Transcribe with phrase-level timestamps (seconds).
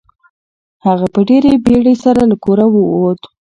[0.85, 3.21] هغه په ډېرې بیړې سره له کوره ووت.